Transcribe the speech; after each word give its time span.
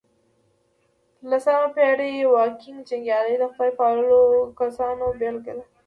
لسمه 1.29 1.67
پېړۍ 1.75 2.13
واکینګ 2.33 2.79
جنګيالي 2.89 3.35
د 3.39 3.43
خدای 3.53 3.71
پالو 3.77 4.21
کسانو 4.59 5.05
بېلګه 5.19 5.53
وه. 5.57 5.65